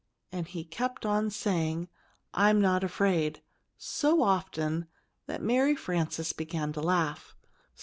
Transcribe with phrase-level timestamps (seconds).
[0.31, 1.87] And he kept on saying,
[2.33, 3.43] "I'm not afraid!"
[3.77, 4.87] so often
[5.27, 7.35] that Mary Frances began to laugh.